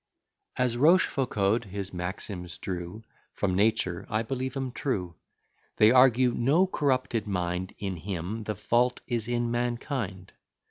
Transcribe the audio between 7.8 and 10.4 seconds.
him; the fault is in mankind.